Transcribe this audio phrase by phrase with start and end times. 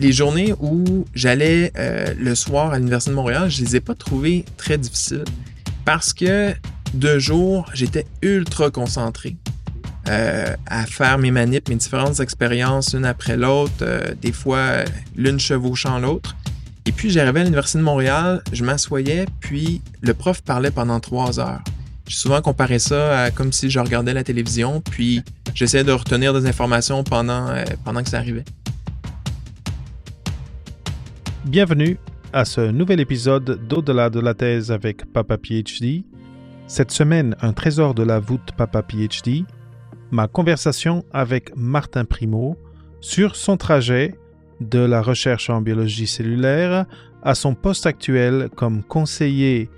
[0.00, 3.94] les journées où j'allais euh, le soir à l'Université de Montréal, je les ai pas
[3.94, 5.24] trouvées très difficiles
[5.84, 6.54] parce que
[6.94, 9.36] de jour, j'étais ultra concentré
[10.08, 14.84] euh, à faire mes manips, mes différentes expériences l'une après l'autre, euh, des fois
[15.14, 16.34] l'une chevauchant l'autre.
[16.86, 21.38] Et puis j'arrivais à l'Université de Montréal, je m'assoyais, puis le prof parlait pendant trois
[21.38, 21.60] heures.
[22.08, 25.22] J'ai souvent comparé ça à comme si je regardais la télévision, puis
[25.54, 27.54] j'essayais de retenir des informations pendant,
[27.84, 28.44] pendant que ça arrivait.
[31.46, 31.96] Bienvenue
[32.34, 36.04] à ce nouvel épisode d'Au-delà de la thèse avec Papa PhD.
[36.66, 39.44] Cette semaine, un trésor de la voûte Papa PhD,
[40.10, 42.58] ma conversation avec Martin Primo
[43.00, 44.18] sur son trajet
[44.60, 46.84] de la recherche en biologie cellulaire
[47.22, 49.70] à son poste actuel comme conseiller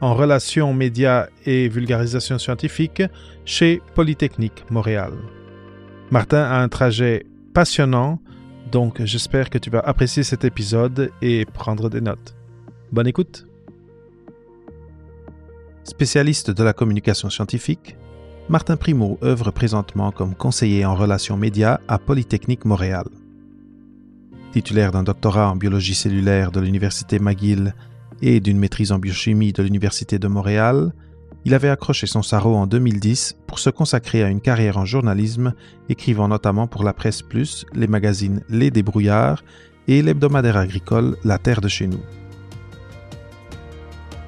[0.00, 3.04] en relations médias et vulgarisation scientifique
[3.44, 5.12] chez Polytechnique Montréal.
[6.10, 8.20] Martin a un trajet passionnant,
[8.74, 12.34] donc j'espère que tu vas apprécier cet épisode et prendre des notes.
[12.90, 13.46] Bonne écoute.
[15.84, 17.96] Spécialiste de la communication scientifique,
[18.48, 23.04] Martin Primo œuvre présentement comme conseiller en relations médias à Polytechnique Montréal.
[24.50, 27.76] Titulaire d'un doctorat en biologie cellulaire de l'Université McGill
[28.22, 30.92] et d'une maîtrise en biochimie de l'Université de Montréal,
[31.44, 35.52] il avait accroché son sarrau en 2010 pour se consacrer à une carrière en journalisme,
[35.88, 39.44] écrivant notamment pour la Presse Plus, les magazines Les Débrouillards
[39.86, 42.00] et l'hebdomadaire agricole La Terre de chez nous.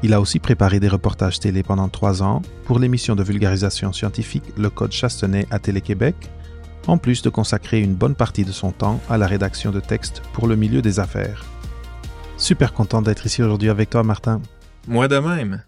[0.03, 4.45] Il a aussi préparé des reportages télé pendant trois ans pour l'émission de vulgarisation scientifique
[4.58, 6.14] Le Code Chastenay à Télé-Québec,
[6.86, 10.23] en plus de consacrer une bonne partie de son temps à la rédaction de textes
[10.34, 11.47] pour le milieu des affaires.
[12.36, 14.42] Super content d'être ici aujourd'hui avec toi, Martin.
[14.86, 15.62] Moi de même.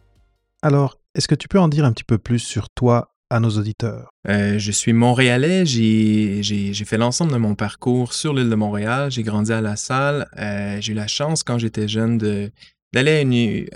[0.61, 3.51] Alors, est-ce que tu peux en dire un petit peu plus sur toi à nos
[3.51, 4.11] auditeurs?
[4.29, 5.67] Euh, je suis montréalais.
[5.67, 9.11] J'ai, fait l'ensemble de mon parcours sur l'île de Montréal.
[9.11, 10.29] J'ai grandi à La Salle.
[10.39, 12.19] Euh, j'ai eu la chance, quand j'étais jeune,
[12.93, 13.67] d'aller à une,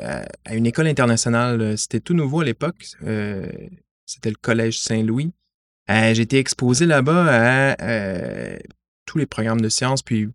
[0.45, 1.77] à une école internationale.
[1.77, 2.86] C'était tout nouveau à l'époque.
[3.03, 3.45] Euh,
[4.07, 5.33] c'était le Collège Saint-Louis.
[5.91, 8.57] Euh, j'ai été exposé là-bas à euh,
[9.05, 10.29] tous les programmes de sciences, puis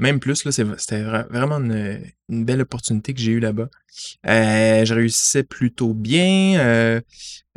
[0.00, 3.68] même plus, là, c'était vraiment une, une, belle opportunité que j'ai eue là-bas.
[4.26, 6.58] Euh, je réussissais plutôt bien.
[6.58, 7.00] Euh,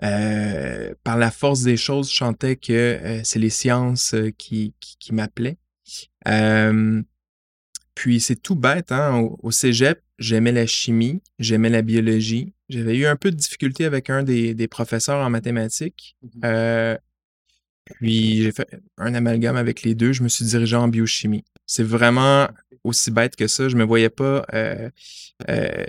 [0.04, 5.14] euh, par la force des choses, je chantais que c'est les sciences qui, qui, qui
[5.14, 5.58] m'appelaient.
[7.96, 9.20] puis c'est tout bête, hein?
[9.20, 12.54] Au, au cégep, j'aimais la chimie, j'aimais la biologie.
[12.68, 16.18] J'avais eu un peu de difficulté avec un des, des professeurs en mathématiques.
[16.22, 16.98] Mmh
[17.86, 18.68] puis j'ai fait
[18.98, 20.14] un amalgame avec les deux.
[20.14, 21.44] Je me suis dirigé en biochimie.
[21.66, 22.48] C'est vraiment
[22.84, 23.70] aussi bête que ça.
[23.70, 24.90] Je me voyais pas euh,
[25.50, 25.86] euh,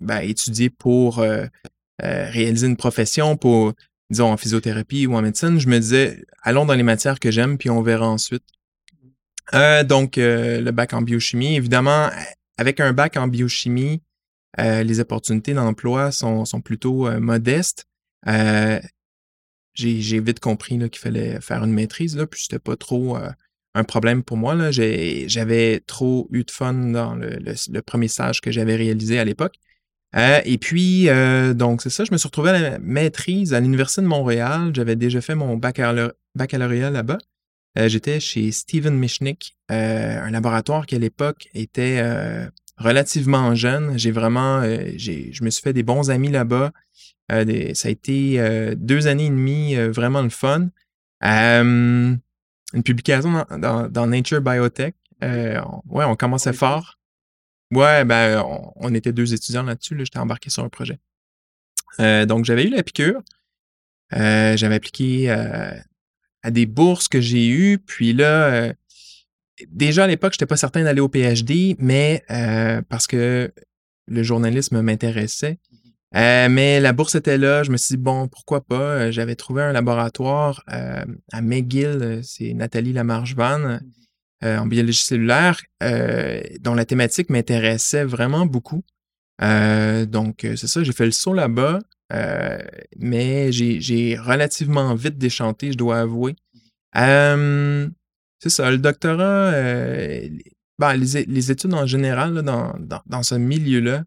[0.00, 1.46] ben, étudier pour euh,
[2.00, 3.72] réaliser une profession, pour,
[4.10, 5.58] disons, en physiothérapie ou en médecine.
[5.58, 8.44] Je me disais, allons dans les matières que j'aime, puis on verra ensuite.
[9.84, 11.56] donc, le bac en biochimie.
[11.56, 12.10] Évidemment,
[12.56, 14.02] avec un bac en biochimie,
[14.58, 17.86] les opportunités d'emploi sont, sont plutôt modestes
[19.78, 23.30] j'ai vite compris qu'il fallait faire une maîtrise, là, puis c'était pas trop euh,
[23.74, 24.70] un problème pour moi.
[24.70, 29.54] J'avais trop eu de fun dans le, premier stage que j'avais réalisé à l'époque.
[30.16, 33.60] Euh, et puis, euh, donc, c'est ça, je me suis retrouvé à la maîtrise à
[33.60, 34.72] l'Université de Montréal.
[34.74, 37.18] J'avais déjà fait mon baccalauréat là-bas.
[37.76, 42.02] J'étais chez Steven Michnick, un laboratoire qui à l'époque était
[42.76, 43.96] relativement jeune.
[43.96, 46.72] J'ai vraiment, je me suis fait des bons amis là-bas.
[47.30, 50.68] Euh, des, ça a été euh, deux années et demie euh, vraiment le fun.
[51.22, 52.20] une
[52.84, 54.94] publication dans, dans, dans Nature Biotech.
[55.20, 56.98] Ouais, on commençait fort.
[57.70, 59.94] Ouais, ben, on, on était deux étudiants là-dessus.
[59.94, 60.98] Là, J'étais embarqué sur un projet.
[61.98, 63.20] donc, j'avais eu la piqûre.
[64.10, 67.78] j'avais appliqué à des bourses que j'ai eues.
[67.78, 68.72] Puis là,
[69.66, 72.24] déjà à l'époque, je n'étais pas certain d'aller au PhD, mais
[72.88, 73.52] parce que
[74.06, 75.58] le journalisme m'intéressait.
[76.16, 77.62] Euh, mais la bourse était là.
[77.62, 78.76] Je me suis dit, bon, pourquoi pas?
[78.76, 83.78] Euh, j'avais trouvé un laboratoire euh, à McGill, c'est Nathalie Lamarche-Van,
[84.42, 85.60] en biologie cellulaire,
[86.60, 88.84] dont la thématique m'intéressait vraiment beaucoup.
[89.40, 91.80] donc, c'est ça, j'ai fait le saut là-bas,
[92.96, 96.36] mais j'ai relativement vite déchanté, je dois avouer.
[96.94, 99.50] c'est ça, le doctorat,
[100.78, 104.04] ben, les, études en général dans ce milieu-là,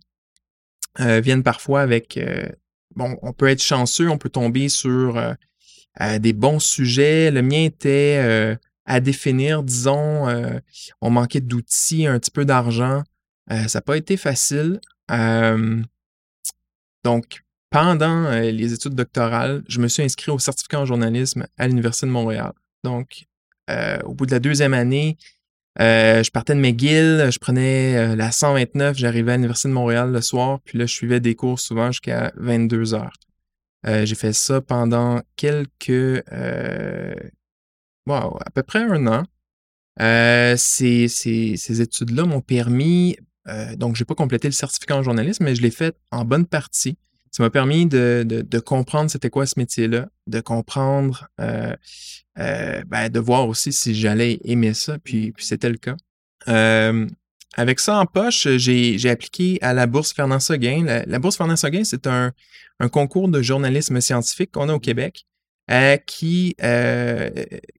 [0.99, 2.49] euh, viennent parfois avec euh,
[2.95, 7.31] bon, on peut être chanceux, on peut tomber sur euh, des bons sujets.
[7.31, 10.27] Le mien était à définir, disons,
[11.01, 13.03] on manquait d'outils, un petit peu d'argent.
[13.49, 14.79] ça n'a pas été facile.
[17.03, 22.05] donc, pendant les études doctorales, je me suis inscrit au certificat en journalisme à l'Université
[22.05, 22.53] de Montréal.
[22.85, 23.25] Donc,
[24.05, 25.17] au bout de la deuxième année,
[25.79, 30.59] je partais de McGill, je prenais la 129, j'arrivais à l'Université de Montréal le soir,
[30.65, 33.13] puis là, je suivais des cours souvent jusqu'à 22 heures.
[33.85, 36.23] j'ai fait ça pendant quelques...
[38.07, 39.23] Wow, à peu près un an.
[40.57, 43.15] ces, ces, ces études-là m'ont permis,
[43.77, 46.97] donc j'ai pas complété le certificat en journalisme, mais je l'ai fait en bonne partie
[47.31, 51.73] ça m'a permis de, de, comprendre c'était quoi ce métier-là, de comprendre, euh,
[52.37, 55.95] euh, ben, de voir aussi si j'allais aimer ça, puis, puis c'était le cas.
[56.49, 57.07] Euh,
[57.55, 60.83] avec ça en poche, j'ai appliqué à la bourse Fernand Seguin.
[60.83, 62.33] La, bourse Fernand Seguin, c'est un,
[62.79, 65.25] un, concours de journalisme scientifique qu'on a au Québec
[66.05, 66.55] qui,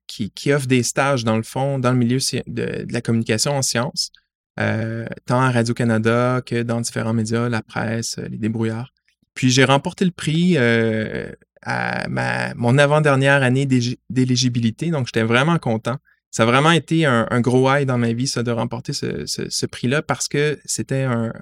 [0.07, 3.53] qui, qui, offre des stages, dans le fond, dans le milieu de, de la communication
[3.53, 4.13] en sciences,
[4.57, 8.93] tant à Radio-Canada que dans différents médias, la presse, les débrouillards.
[9.35, 11.31] Puis j'ai remporté le prix euh,
[11.63, 13.67] à ma, mon avant-dernière année
[14.11, 15.97] d'éligibilité, donc j'étais vraiment content.
[16.31, 20.01] Ça a vraiment été un, gros high dans ma vie, ça, de remporter ce, prix-là,
[20.01, 21.33] parce que c'était un,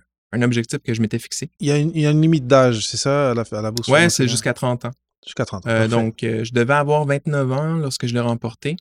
[0.42, 1.50] objectif que je m'étais fixé.
[1.60, 1.76] Il y, a
[2.10, 3.88] une, limite d'âge, c'est ça, à la, à la bourse?
[3.88, 4.90] Oui, c'est jusqu'à 30 ans.
[5.24, 5.70] Jusqu'à 30 ans.
[5.70, 8.76] Euh, donc, euh, je devais avoir 29 ans lorsque je l'ai remporté.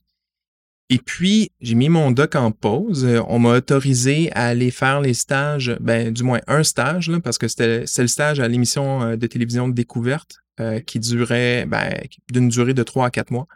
[0.92, 3.06] Et puis, j'ai mis mon doc en pause.
[3.28, 7.38] On m'a autorisé à aller faire les stages, ben, du moins un stage, là, parce
[7.38, 11.94] que c'était le stage à l'émission euh, de télévision de découverte euh, qui durait ben,
[12.32, 13.46] d'une durée de trois à quatre mois.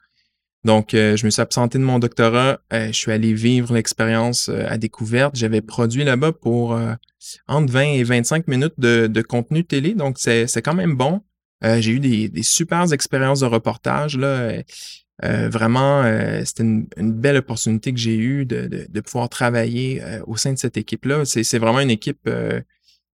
[0.64, 2.60] Donc, euh, je me suis absenté de mon doctorat.
[2.70, 5.34] je suis allé vivre l'expérience à découverte.
[5.34, 6.78] J'avais produit là-bas pour
[7.48, 9.94] entre 20 et 25 minutes de, de contenu télé.
[9.94, 11.20] Donc, c'est quand même bon.
[11.62, 14.16] j'ai eu des, des super expériences de reportage.
[14.16, 14.62] Là.
[15.22, 20.36] Euh, vraiment, euh, c'était une, belle opportunité que j'ai eue de, pouvoir travailler euh, au
[20.36, 21.24] sein de cette équipe-là.
[21.24, 22.28] C'est vraiment une équipe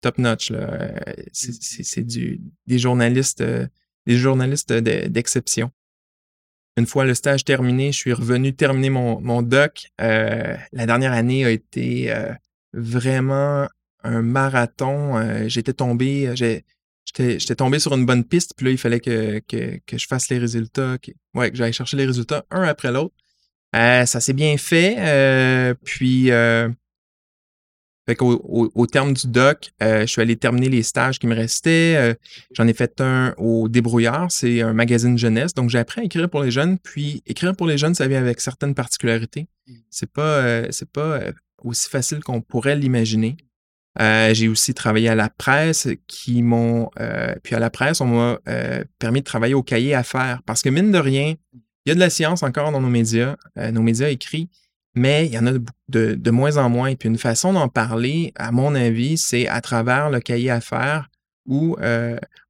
[0.00, 0.52] top-notch.
[1.32, 2.06] C'est
[2.66, 3.44] des journalistes,
[4.06, 5.70] des journalistes d'exception.
[6.78, 9.88] une fois le stage terminé, je suis revenu terminer mon, mon doc.
[9.98, 12.14] la dernière année a été
[12.72, 13.68] vraiment
[14.02, 15.48] un marathon.
[15.48, 16.32] J'étais tombé,
[17.16, 20.38] j'étais tombé sur une bonne piste, puis là, il fallait que, que, je fasse les
[20.38, 23.14] résultats, que, ouais, que j'aille chercher les résultats un après l'autre.
[23.76, 24.96] Euh, ça s'est bien fait.
[24.98, 26.68] Euh, puis, euh,
[28.18, 32.16] au, terme du doc, je suis allé terminer les stages qui me restaient.
[32.52, 35.54] J'en ai fait un au Débrouillard, c'est un magazine jeunesse.
[35.54, 36.78] Donc, j'ai appris à écrire pour les jeunes.
[36.78, 39.46] Puis, écrire pour les jeunes, ça vient avec certaines particularités.
[39.68, 39.74] Mmh.
[39.90, 41.20] C'est pas, c'est pas
[41.62, 43.36] aussi facile qu'on pourrait l'imaginer.
[43.98, 46.90] Euh, j'ai aussi travaillé à la presse qui m'ont.
[47.00, 50.42] Euh, puis à la presse, on m'a euh, permis de travailler au cahier à faire.
[50.46, 53.36] Parce que mine de rien, il y a de la science encore dans nos médias,
[53.56, 54.48] nos médias écrits,
[54.94, 55.52] mais il y en a
[55.88, 56.94] de, moins en moins.
[56.94, 61.08] Puis une façon d'en parler, à mon avis, c'est à travers le cahier à faire
[61.46, 61.76] où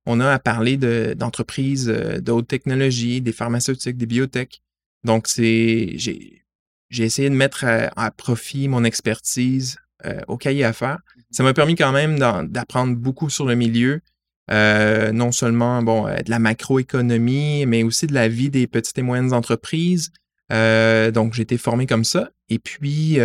[0.07, 0.77] on a à parler
[1.15, 4.63] d'entreprises de, haute technologie, des pharmaceutiques, des biotech.
[5.05, 5.95] Donc, c'est.
[5.97, 9.79] J'ai essayé de mettre à profit mon expertise
[10.27, 10.99] au cahier à faire
[11.31, 12.19] ça m'a permis quand même
[12.49, 14.01] d'apprendre beaucoup sur le milieu.
[14.51, 18.99] Euh, non seulement bon, euh, de la macroéconomie, mais aussi de la vie des petites
[18.99, 20.11] et moyennes entreprises.
[20.53, 22.31] Euh, donc, j'ai été formé comme ça.
[22.49, 23.19] Et puis,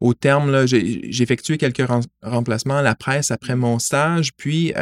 [0.00, 1.88] au terme, j'ai effectué quelques
[2.22, 4.34] remplacements à la presse après mon stage.
[4.36, 4.74] Puis,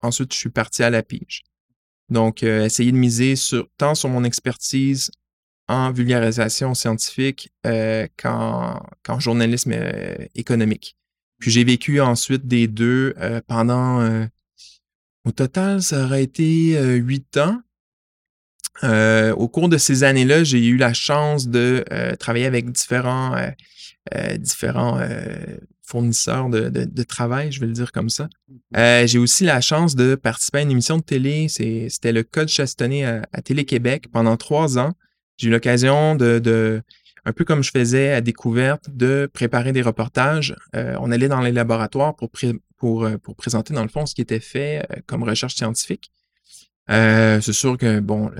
[0.00, 1.42] ensuite, je suis parti à la pige.
[2.08, 5.10] Donc, essayer de miser sur, tant sur mon expertise
[5.66, 7.50] en vulgarisation scientifique
[8.16, 8.78] qu'en
[9.18, 9.74] journalisme
[10.36, 10.96] économique.
[11.38, 14.24] Puis j'ai vécu ensuite des deux euh, pendant, euh,
[15.24, 17.60] au total, ça aurait été euh, huit ans.
[18.82, 21.84] au cours de ces années-là, j'ai eu la chance de
[22.18, 23.34] travailler avec différents,
[24.38, 25.00] différents
[25.82, 28.28] fournisseurs de, de, travail, je vais le dire comme ça.
[28.48, 31.48] Mmh j'ai aussi la chance de participer à une émission de télé.
[31.48, 34.92] C'était le Code Chastonné à, à Télé-Québec pendant trois ans.
[35.38, 36.82] J'ai eu l'occasion de, de
[37.26, 40.54] un peu comme je faisais à découverte, de préparer des reportages.
[40.76, 44.40] Euh, on allait dans les laboratoires euh, pour, présenter, dans le fond, ce qui était
[44.40, 46.12] fait euh, comme recherche scientifique.
[46.88, 48.30] c'est sûr que, bon,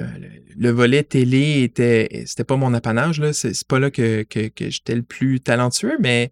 [0.56, 3.32] le, volet télé était, c'était pas mon apanage, là.
[3.32, 6.30] C'est, pas là que, j'étais le plus talentueux, mais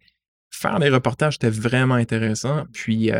[0.48, 2.66] faire des reportages, c'était vraiment intéressant.
[2.72, 3.10] Puis,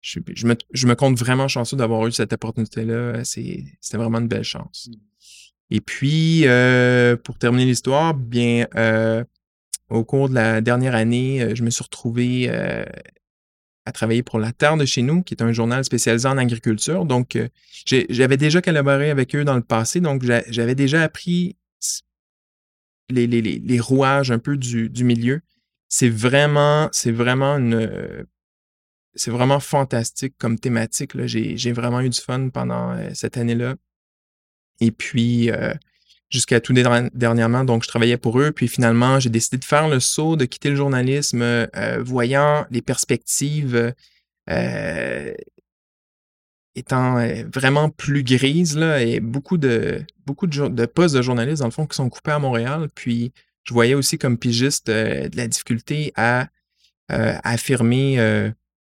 [0.00, 3.24] je, me, je me compte vraiment chanceux d'avoir eu cette opportunité-là.
[3.24, 4.88] C'est, c'était vraiment une belle chance.
[5.74, 9.24] Et puis, euh, pour terminer l'histoire, bien, euh,
[9.90, 12.48] au cours de la dernière année, euh, je me suis retrouvé
[13.84, 17.04] à travailler pour La Terre de chez nous, qui est un journal spécialisé en agriculture.
[17.06, 17.36] Donc,
[17.86, 21.56] j'avais déjà collaboré avec eux dans le passé, donc j'avais déjà appris
[23.10, 25.40] les, rouages un peu du, du milieu.
[25.88, 28.24] C'est vraiment, c'est vraiment une,
[29.16, 31.10] c'est vraiment fantastique comme thématique.
[31.26, 33.74] J'ai vraiment eu du fun pendant cette année-là.
[34.80, 35.72] Et puis, euh,
[36.30, 37.64] jusqu'à tout dernièrement.
[37.64, 38.50] Donc, je travaillais pour eux.
[38.50, 42.82] Puis finalement, j'ai décidé de faire le saut, de quitter le journalisme, euh, voyant les
[42.82, 43.94] perspectives
[44.50, 45.34] euh,
[46.74, 51.68] étant vraiment plus grises là, et beaucoup de beaucoup de, de, postes de journalistes, dans
[51.68, 52.88] le fond, qui sont coupés à Montréal.
[52.94, 56.48] Puis, je voyais aussi comme pigiste de la difficulté à,
[57.08, 58.16] affirmer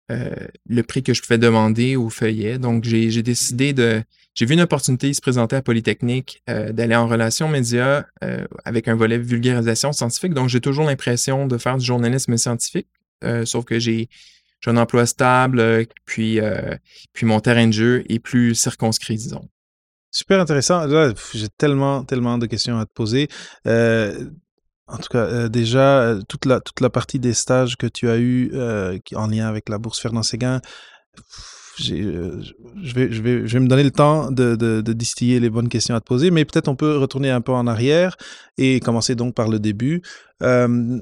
[0.09, 2.59] le prix que je pouvais demander au feuillet.
[2.59, 4.03] Donc, j'ai décidé de
[4.35, 8.89] j'ai vu une opportunité se présenter à Polytechnique euh, d'aller en relation média euh, avec
[8.89, 10.35] un volet vulgarisation scientifique.
[10.35, 12.89] Donc, j'ai toujours l'impression de faire du journalisme scientifique,
[13.23, 14.09] euh, sauf que j'ai
[14.67, 16.41] un emploi stable, puis,
[17.13, 19.47] puis mon terrain de jeu est plus circonscrit, disons.
[20.11, 20.89] Super intéressant.
[21.35, 23.29] J'ai tellement, tellement de questions à te poser.
[23.67, 28.53] en tout cas, déjà, toute la, toute la partie des stages que tu as eu
[29.15, 30.63] en lien avec la bourse Fernand Séguin,
[31.91, 32.43] euh,
[32.83, 36.45] je vais, me donner le temps de, distiller les bonnes questions à te poser, mais
[36.45, 38.17] peut-être on peut retourner un peu en arrière
[38.59, 40.03] et commencer donc par le début.
[40.43, 41.01] Euh,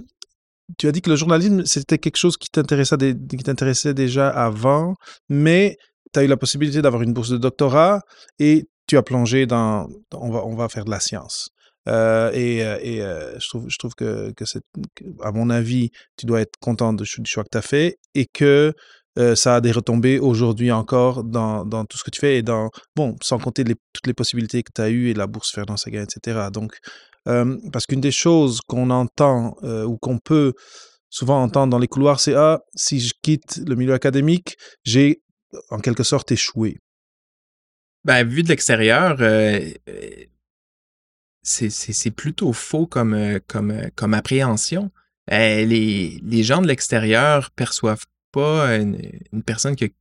[0.78, 4.94] tu as dit que le journalisme, c'était quelque chose qui t'intéressait, déjà avant,
[5.28, 5.76] mais
[6.12, 8.00] tu as eu la possibilité d'avoir une bourse de doctorat
[8.38, 11.50] et tu as plongé dans, on va, faire de la science.
[11.88, 12.60] Euh, et,
[13.38, 14.32] je trouve, que,
[15.22, 18.72] à mon avis, tu dois être content du choix que tu as fait et que
[19.18, 22.70] euh, ça a des retombées aujourd'hui encore dans, tout ce que tu fais et dans,
[22.96, 26.02] bon, sans compter toutes les possibilités que tu as eues et la bourse Fernand Sagan,
[26.02, 26.48] etc.
[26.52, 26.78] Donc,
[27.28, 30.54] euh, parce qu'une des choses qu'on entend euh, ou qu'on peut
[31.10, 35.22] souvent entendre dans les couloirs, c'est Ah, si je quitte le milieu académique, j'ai
[35.68, 36.78] en quelque sorte échoué.
[38.04, 39.18] Ben, vu de l'extérieur,
[41.42, 44.90] c'est plutôt faux comme appréhension.
[45.28, 48.98] les, les gens de l'extérieur perçoivent pas une,
[49.44, 49.92] personne qui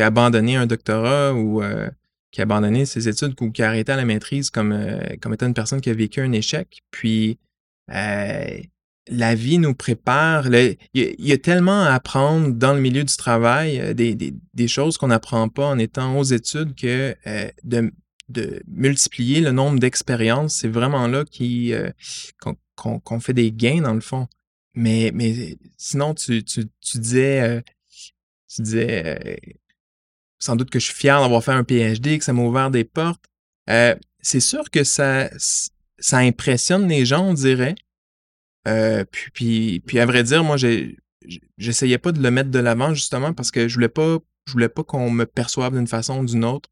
[0.00, 1.88] a, abandonné un doctorat ou euh,
[2.30, 5.32] qui a abandonné ses études ou qui a arrêté à la maîtrise comme, euh, comme
[5.32, 6.82] étant une personne qui a vécu un échec.
[6.90, 7.38] Puis
[7.92, 8.58] euh,
[9.08, 10.48] la vie nous prépare.
[10.52, 15.48] Il y, a tellement à apprendre dans le milieu du travail, des, choses qu'on n'apprend
[15.48, 17.14] pas en étant aux études que
[17.62, 17.92] de,
[18.28, 21.24] de multiplier le nombre d'expériences, c'est vraiment là
[22.74, 24.26] qu'on fait des gains dans le fond.
[24.74, 27.62] Mais, mais sinon, tu, tu, tu disais
[28.48, 29.36] tu disais euh,
[30.38, 32.84] sans doute que je suis fier d'avoir fait un PhD, que ça m'a ouvert des
[32.84, 33.24] portes.
[33.70, 35.30] Euh, c'est sûr que ça,
[35.98, 37.74] ça impressionne les gens, on dirait.
[38.68, 40.56] Euh, puis, puis, à vrai dire, moi,
[41.56, 44.68] j'essayais pas de le mettre de l'avant justement parce que je voulais pas, je voulais
[44.68, 46.68] pas qu'on me perçoive d'une façon ou d'une autre.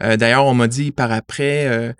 [0.00, 1.94] D'ailleurs, on m'a dit par après,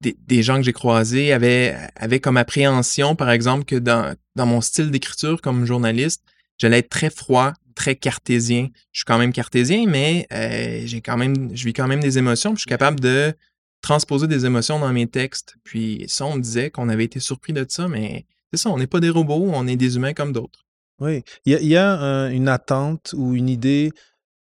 [0.00, 4.60] des, gens que j'ai croisés avaient, avaient comme appréhension, par exemple, que dans, dans mon
[4.60, 6.22] style d'écriture comme journaliste,
[6.58, 8.68] j'allais être très froid, très cartésien.
[8.92, 12.18] Je suis quand même cartésien, mais euh, j'ai quand même, je vis quand même des
[12.18, 12.54] émotions.
[12.54, 13.34] je suis capable de
[13.82, 15.56] transposer des émotions dans mes textes.
[15.64, 18.78] Puis ça, on me disait qu'on avait été surpris de ça, mais c'est ça, on
[18.78, 20.64] n'est pas des robots, on est des humains comme d'autres.
[21.00, 23.92] Oui, il y a, une attente ou une idée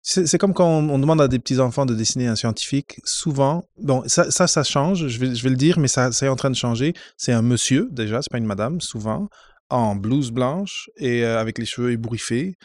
[0.08, 3.00] c'est comme quand on, demande à des petits-enfants de dessiner un scientifique.
[3.02, 6.28] Souvent, bon, ça, ça, ça change, je vais, je vais le dire, mais ça, c'est
[6.28, 6.94] en train de changer.
[7.16, 9.28] C'est un monsieur, déjà, c'est pas une madame, souvent,
[9.70, 12.56] en blouse blanche et euh, avec les cheveux ébouriffés.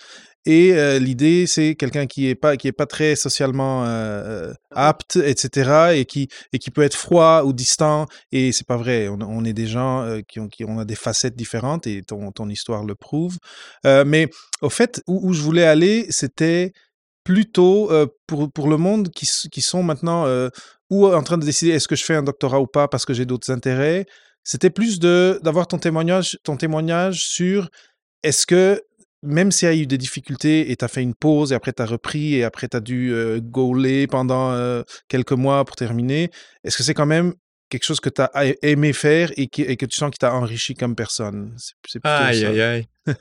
[0.45, 5.17] Et euh, l'idée, c'est quelqu'un qui est pas qui est pas très socialement euh, apte,
[5.17, 5.93] etc.
[5.93, 8.07] et qui et qui peut être froid ou distant.
[8.31, 9.07] Et c'est pas vrai.
[9.07, 12.49] On, est des gens qui ont qui on a des facettes différentes et ton ton
[12.49, 13.37] histoire le prouve.
[13.83, 14.29] mais
[14.61, 16.73] au fait, où, où je voulais aller, c'était
[17.23, 17.91] plutôt
[18.25, 20.25] pour, pour le monde qui, qui sont maintenant
[20.89, 23.13] ou en train de décider est-ce que je fais un doctorat ou pas parce que
[23.13, 24.05] j'ai d'autres intérêts.
[24.43, 27.69] C'était plus de d'avoir ton témoignage, ton témoignage sur
[28.23, 28.81] est-ce que
[29.23, 31.73] même s'il y a eu des difficultés et tu as fait une pause et après
[31.73, 35.75] tu as repris et après tu as dû euh, gauler pendant euh, quelques mois pour
[35.75, 36.31] terminer,
[36.63, 37.33] est-ce que c'est quand même
[37.69, 38.31] quelque chose que tu as
[38.63, 41.55] aimé faire et, et que tu sens qui t'a enrichi comme personne?
[41.87, 42.87] C'est aïe, aïe, aïe.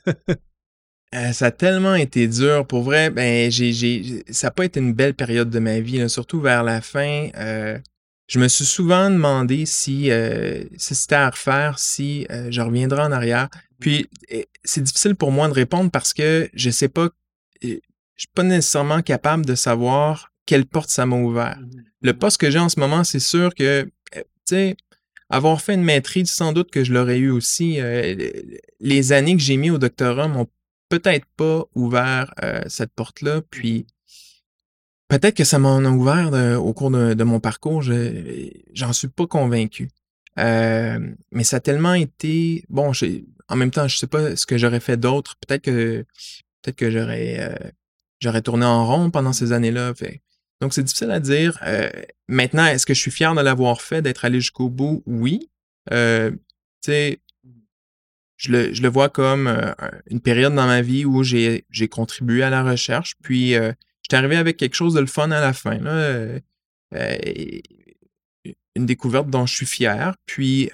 [1.13, 2.65] Euh, ça a tellement été dur.
[2.67, 6.09] Pour vrai, ben, j'ai, j'ai, ça n'a pas été une belle période de ma vie,
[6.09, 7.31] surtout vers la fin.
[7.37, 7.79] Euh,
[8.31, 13.13] je me suis souvent demandé si, euh, si c'était à refaire, si je reviendrais en
[13.13, 13.49] arrière.
[13.81, 14.09] Puis,
[14.63, 17.09] c'est difficile pour moi de répondre parce que je sais pas,
[17.63, 17.79] je
[18.17, 21.59] suis pas nécessairement capable de savoir quelle porte ça m'a ouvert.
[21.59, 24.77] Mmh Le poste que j'ai en ce moment, c'est sûr que, tu sais,
[25.29, 27.81] avoir fait une maîtrise, sans doute que je l'aurais eu aussi.
[28.81, 30.47] les années que j'ai mis au doctorat m'ont
[30.91, 33.41] peut-être pas ouvert euh, cette porte-là.
[33.51, 33.87] Puis
[35.11, 37.83] peut-être que ça m'en a ouvert au cours de, mon parcours.
[37.83, 39.91] J'en suis pas convaincu.
[40.39, 40.99] Euh,
[41.33, 42.93] mais ça a tellement été bon.
[43.49, 45.37] En même temps, je sais pas ce que j'aurais fait d'autre.
[45.37, 46.05] Peut-être que
[46.63, 47.71] peut-être que j'aurais euh,
[48.21, 49.93] j'aurais tourné en rond pendant ces années-là.
[50.61, 51.59] Donc, c'est difficile à dire.
[52.29, 55.03] maintenant, est-ce que je suis fier de l'avoir fait, d'être allé jusqu'au bout?
[55.07, 55.51] Oui.
[55.91, 55.97] tu
[56.83, 57.21] sais,
[58.37, 59.49] je le, je le, vois comme
[60.07, 63.17] une période dans ma vie où j'ai contribué à la recherche.
[63.23, 63.55] Puis,
[64.11, 65.79] je suis arrivé avec quelque chose de le fun à la fin.
[65.79, 66.39] Là.
[68.77, 70.15] une découverte dont je suis fier.
[70.27, 70.71] Puis,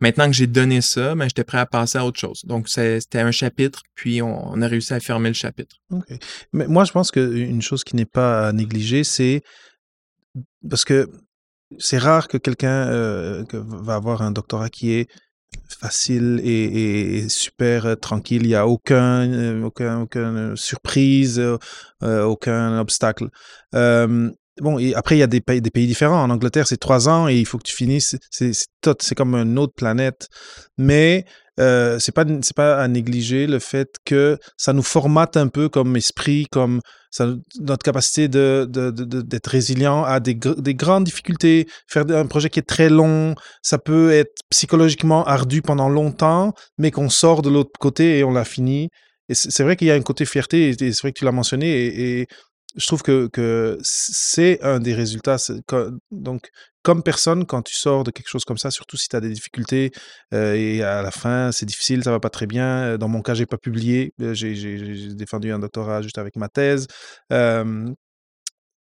[0.00, 2.44] Maintenant que j'ai donné ça, ben, j'étais prêt à passer à autre chose.
[2.44, 5.76] Donc, c'était un chapitre, puis on, a réussi à fermer le chapitre.
[5.90, 6.06] OK.
[6.52, 9.42] Mais moi, je pense qu'une chose qui n'est pas à négliger, c'est
[10.68, 11.10] parce que
[11.78, 15.10] c'est rare que quelqu'un euh, va avoir un doctorat qui est
[15.80, 18.42] facile et, super euh, tranquille.
[18.42, 21.42] Il n'y a aucun, euh, aucun, aucune surprise,
[22.02, 23.28] aucun obstacle.
[24.60, 26.22] Bon, après, il y a des pays, des pays différents.
[26.22, 28.16] En Angleterre, c'est trois ans et il faut que tu finisses.
[28.30, 30.28] C'est comme une autre planète.
[30.78, 31.24] Mais
[31.58, 35.68] euh, c'est pas c'est pas à négliger le fait que ça nous formate un peu
[35.68, 36.80] comme esprit, comme
[37.60, 41.66] notre capacité de, d'être résilient à des, des grandes difficultés.
[41.86, 46.90] Faire un projet qui est très long, ça peut être psychologiquement ardu pendant longtemps, mais
[46.90, 48.90] qu'on sort de l'autre côté et on l'a fini.
[49.30, 51.32] Et c'est vrai qu'il y a un côté fierté, et c'est vrai que tu l'as
[51.32, 52.26] mentionné, et, et
[52.76, 55.36] je trouve que, que c'est un des résultats.
[56.10, 56.50] Donc,
[56.88, 59.28] comme personne, quand tu sors de quelque chose comme ça, surtout si tu as des
[59.28, 59.90] difficultés
[60.32, 62.96] euh, et à la fin, c'est difficile, ça va pas très bien.
[62.96, 64.14] Dans mon cas, j'ai pas publié.
[64.22, 66.86] Euh, j'ai défendu un doctorat juste avec ma thèse.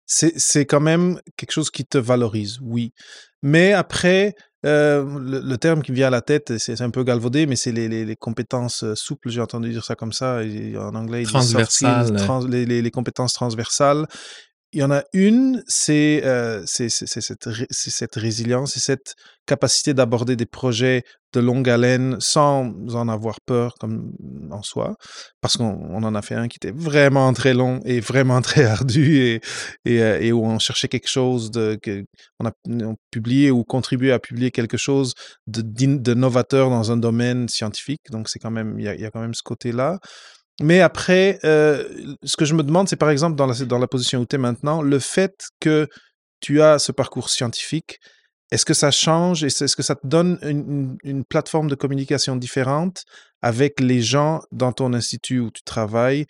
[0.07, 2.95] c'est quand même quelque chose qui te valorise, oui.
[3.43, 7.45] Mais après, euh, le, terme qui me vient à la tête, c'est un peu galvaudé,
[7.45, 10.41] mais c'est les, les, compétences euh, souples, j'ai entendu dire ça comme ça,
[10.77, 11.23] en anglais.
[11.25, 12.17] Transversales.
[12.49, 14.07] les, les, compétences transversales.
[14.73, 16.91] Il y en a une, c'est euh, cette,
[17.71, 23.75] cette, résilience, c'est cette capacité d'aborder des projets de longue haleine sans en avoir peur
[23.81, 24.13] comme
[24.53, 24.95] en soi,
[25.41, 29.17] parce qu'on en a fait un qui était vraiment très long et vraiment très ardu
[29.19, 29.41] et,
[29.85, 31.77] et, euh, et où on cherchait quelque chose de,
[32.39, 32.53] on a
[33.11, 35.15] publié ou contribué à publier quelque chose
[35.49, 38.03] de, de novateur dans un domaine scientifique.
[38.11, 39.99] Donc c'est quand même, il y a, y a quand même ce côté-là.
[40.61, 41.85] Mais après, euh,
[42.23, 44.37] ce que je me demande, c'est par exemple dans la, dans la position où tu
[44.37, 45.89] es maintenant, le fait que
[46.41, 47.99] tu as ce parcours scientifique,
[48.51, 52.37] est-ce que ça change et est-ce que ça te donne une, une, plateforme de communication
[52.37, 53.05] différente
[53.43, 56.27] avec les gens dans ton institut où tu travailles,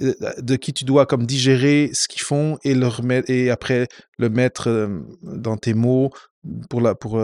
[0.00, 3.88] euh, de qui tu dois comme digérer ce qu'ils font et, le remettre, et après
[4.18, 6.10] le mettre euh, dans tes mots
[6.70, 7.20] pour, la, pour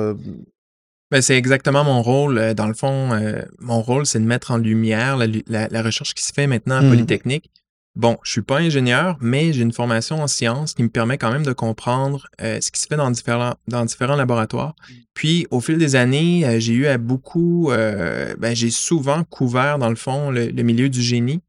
[1.20, 2.38] c'est exactement mon rôle.
[2.38, 6.22] Euh, dans le fond, euh, mon rôle, c'est de mettre en lumière la, recherche qui
[6.22, 6.88] se fait maintenant à mmh.
[6.88, 7.50] Polytechnique.
[7.96, 11.32] Bon, je suis pas ingénieur, mais j'ai une formation en sciences qui me permet quand
[11.32, 14.76] même de comprendre euh, ce qui se fait dans différents, dans différents laboratoires.
[14.78, 14.94] Mmh.
[15.14, 19.96] Puis, au fil des années, j'ai eu à beaucoup, ben, j'ai souvent couvert, dans le
[19.96, 21.42] fond, le, milieu du génie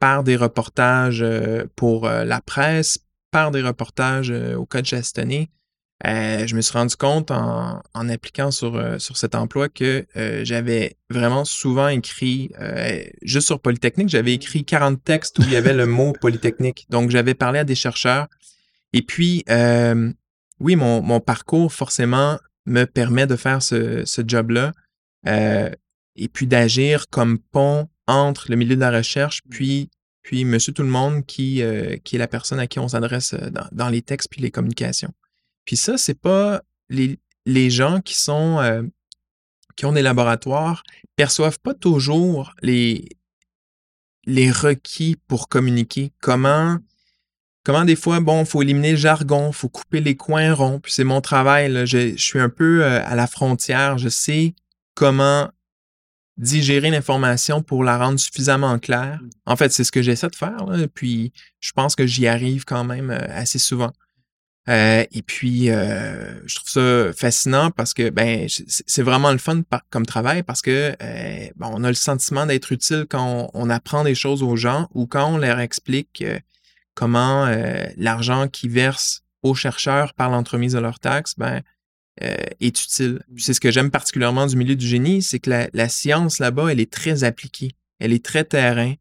[0.00, 1.24] par des reportages
[1.76, 2.98] pour la presse,
[3.30, 5.48] par des reportages au Code Chastonné,
[6.04, 10.04] euh, je me suis rendu compte en, en appliquant sur, euh, sur cet emploi que
[10.16, 12.50] euh, j'avais vraiment souvent écrit,
[13.22, 16.86] juste sur Polytechnique, j'avais écrit 40 textes où il y avait le mot Polytechnique.
[16.88, 18.28] Donc, j'avais parlé à des chercheurs.
[18.92, 19.44] Et puis,
[20.60, 24.72] oui, mon, mon, parcours, forcément, me permet de faire ce, ce job-là
[25.24, 29.88] et puis d'agir comme pont entre le milieu de la recherche puis
[30.22, 31.62] puis Monsieur Tout le Monde qui,
[32.04, 35.12] qui est la personne à qui on s'adresse dans, dans les textes puis les communications.
[35.64, 38.82] Puis ça, c'est pas les, les gens qui sont euh,
[39.76, 40.82] qui ont des laboratoires
[41.16, 43.08] perçoivent pas toujours les
[44.24, 46.12] les requis pour communiquer.
[46.20, 46.78] Comment
[47.64, 50.80] comment des fois bon, faut éliminer le jargon, faut couper les coins ronds.
[50.80, 51.70] Puis c'est mon travail.
[51.70, 51.84] Là.
[51.84, 53.98] Je, je, suis un peu euh, à la frontière.
[53.98, 54.54] Je sais
[54.94, 55.50] comment
[56.36, 59.20] digérer l'information pour la rendre suffisamment claire.
[59.22, 59.30] Mmh.
[59.46, 60.66] En fait, c'est ce que j'essaie de faire.
[60.66, 63.92] Là, puis je pense que j'y arrive quand même euh, assez souvent.
[64.68, 69.62] Euh, et puis, euh, je trouve ça fascinant parce que ben c'est vraiment le fun
[69.90, 74.04] comme travail parce que euh, bon, on a le sentiment d'être utile quand on, apprend
[74.04, 76.24] des choses aux gens ou quand on leur explique
[76.94, 77.48] comment
[77.96, 81.62] l'argent qui verse aux chercheurs par l'entremise de leurs taxes ben,
[82.20, 83.20] est utile.
[83.38, 86.68] C'est ce que j'aime particulièrement du milieu du génie, c'est que la, la science là-bas,
[86.68, 88.94] elle est très appliquée, elle est très terrain.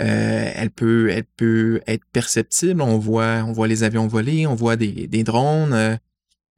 [0.00, 2.82] Euh, elle peut, elle peut être perceptible.
[2.82, 5.72] On voit, on voit les avions voler, on voit des, drones.
[5.72, 5.96] Euh,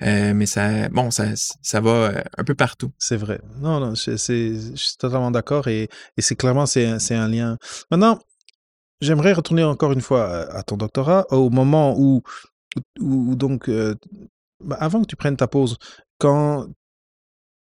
[0.03, 2.93] euh mais ça, bon, ça, ça va un peu partout.
[2.99, 3.41] C'est vrai.
[3.61, 7.59] Non, non, je, suis totalement d'accord et, c'est clairement c'est, un lien.
[7.91, 8.19] Maintenant,
[9.01, 12.23] j'aimerais retourner encore une fois à ton doctorat au moment où,
[13.01, 13.71] où, donc,
[14.61, 15.79] bah, avant que tu prennes ta pause,
[16.19, 16.69] quand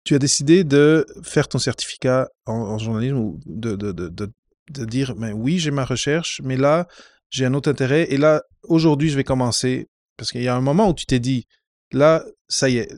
[0.04, 4.30] tu as décidé de faire ton certificat en, journalisme ou de, de,
[4.70, 6.86] de dire, mais oui, j'ai ma recherche, mais là,
[7.30, 8.12] j'ai un autre intérêt.
[8.12, 9.88] Et là, aujourd'hui, je vais commencer.
[10.16, 11.46] Parce qu'il y a un moment où tu t'es dit,
[11.92, 12.88] là, ça y est,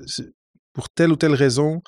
[0.74, 1.82] pour telle ou telle raison,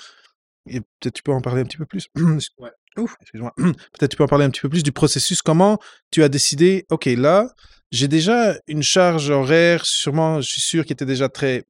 [0.66, 2.08] et peut-être tu peux en parler un petit peu plus.
[2.58, 2.70] Ouais.
[2.96, 3.52] Ouf, excuse-moi.
[3.56, 5.40] Peut-être tu peux en parler un petit peu plus du processus.
[5.40, 5.78] Comment
[6.10, 7.48] tu as décidé, OK, là,
[7.92, 11.64] j'ai déjà une charge horaire, sûrement, je suis sûr, qui était déjà très,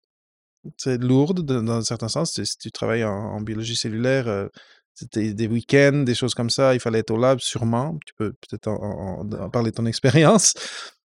[0.79, 2.42] très lourde dans, un certain sens.
[2.42, 4.49] Si tu travailles en, biologie cellulaire, euh,
[4.98, 7.96] c'était des week-ends, des choses comme ça, il fallait être au lab, sûrement.
[8.04, 10.54] Tu peux peut-être en, parler de ton expérience.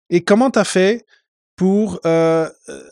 [0.09, 1.05] Et comment tu as fait
[1.57, 2.83] pour euh, euh,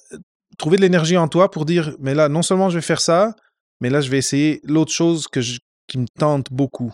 [0.58, 3.34] trouver de l'énergie en toi pour dire, mais là, non seulement je vais faire ça,
[3.80, 5.40] mais là, je vais essayer l'autre chose que
[5.88, 6.92] qui me tente beaucoup?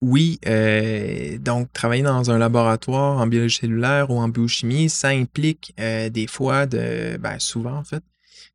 [0.00, 5.72] Oui, euh, donc travailler dans un laboratoire en biologie cellulaire ou en biochimie, ça implique
[5.78, 8.02] des fois, de, ben souvent en fait,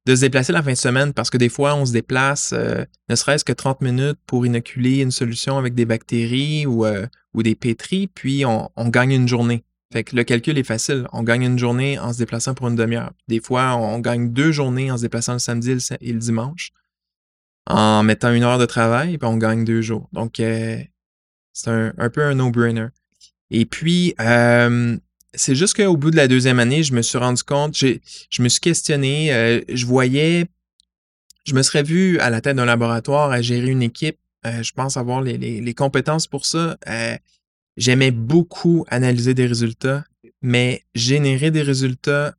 [0.08, 2.84] de se déplacer la fin de semaine parce que des fois, on se déplace euh,
[3.10, 6.86] ne serait-ce que 30 minutes pour inoculer une solution avec des bactéries ou,
[7.34, 9.64] ou des pétris, puis on, on, gagne une journée.
[9.92, 11.08] Fait que le calcul est facile.
[11.14, 13.12] On gagne une journée en se déplaçant pour une demi-heure.
[13.28, 16.72] Des fois, on gagne deux journées en se déplaçant le samedi et le dimanche
[17.70, 20.10] en mettant une heure de travail, puis on gagne deux jours.
[20.14, 20.90] Donc, c'est
[21.68, 22.88] un, peu un no-brainer.
[23.50, 24.98] Et puis, euh,
[25.38, 28.50] c'est juste qu'au bout de la deuxième année, je me suis rendu compte, je me
[28.50, 30.48] suis questionné, euh, je voyais,
[31.46, 34.18] je me serais vu à la tête d'un laboratoire à gérer une équipe.
[34.46, 36.78] Euh, je pense avoir les, compétences pour ça.
[37.78, 40.04] J'aimais beaucoup analyser des résultats,
[40.42, 42.36] mais générer des résultats,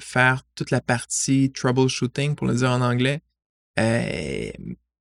[0.00, 3.22] faire toute la partie troubleshooting, pour le dire en anglais,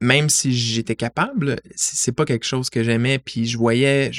[0.02, 3.18] même si j'étais capable, c'est pas quelque chose que j'aimais.
[3.20, 4.12] Puis je voyais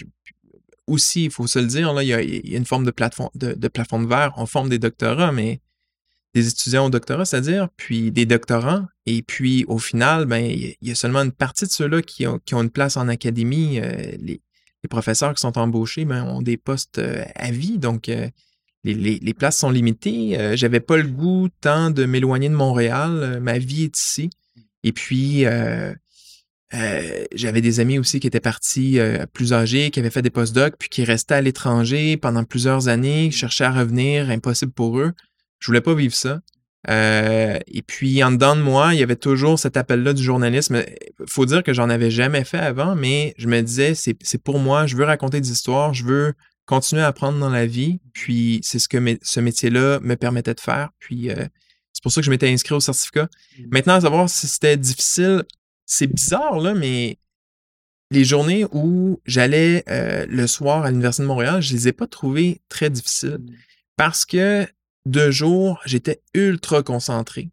[0.87, 3.53] aussi, il faut se le dire, là, il y, a, une forme de plafond de,
[3.55, 4.33] de, verre.
[4.37, 5.61] On forme des doctorats, mais
[6.35, 8.87] des étudiants au doctorat, c'est-à-dire, puis des doctorants.
[9.07, 12.40] Et puis au final, ben, il y a seulement une partie de ceux-là qui ont,
[12.45, 13.79] qui ont une place en académie.
[13.81, 14.40] Euh, les,
[14.90, 17.79] professeurs qui sont embauchés ben, ont des postes euh, à vie.
[17.79, 18.29] Donc, euh,
[18.83, 20.57] les, places sont limitées.
[20.57, 23.38] J'avais pas le goût tant de m'éloigner de Montréal.
[23.40, 24.31] ma vie est ici.
[24.85, 25.95] Et puis, euh,
[26.75, 30.31] euh, j'avais des amis aussi qui étaient partis euh, plus âgés, qui avaient fait des
[30.31, 35.13] postdocs, puis qui restaient à l'étranger pendant plusieurs années, cherchaient à revenir, impossible pour eux.
[35.59, 36.41] Je voulais pas vivre ça.
[36.89, 40.83] et puis, en dedans de moi, il y avait toujours cet appel-là du journalisme.
[41.29, 44.87] faut dire que j'en avais jamais fait avant, mais je me disais, c'est pour moi,
[44.87, 46.33] je veux raconter des histoires, je veux
[46.65, 50.61] continuer à apprendre dans la vie, puis c'est ce que ce métier-là me permettait de
[50.61, 50.91] faire.
[50.99, 51.29] Puis,
[51.93, 53.29] c'est pour ça que je m'étais inscrit au certificat.
[53.59, 53.63] Mmh.
[53.71, 55.45] Maintenant, à savoir si c'était difficile,
[55.92, 57.18] c'est bizarre, là, mais
[58.11, 62.07] les journées où j'allais euh, le soir à l'Université de Montréal, je les ai pas
[62.07, 63.40] trouvées très difficiles.
[63.42, 63.55] Mmh.
[63.96, 64.66] Parce que
[65.05, 67.50] de jour, j'étais ultra concentré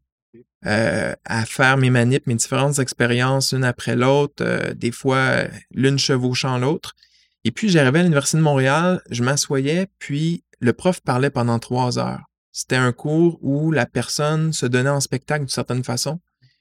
[0.65, 5.99] euh, à faire mes manips, mes différentes expériences, une après l'autre, euh, des fois l'une
[5.99, 6.95] chevauchant l'autre.
[7.43, 11.99] Et puis j'arrivais à l'Université de Montréal, je m'assoyais, puis le prof parlait pendant trois
[11.99, 12.23] heures.
[12.53, 16.19] C'était un cours où la personne se donnait en spectacle d'une certaine façon.